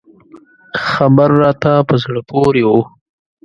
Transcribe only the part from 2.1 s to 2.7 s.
پورې و.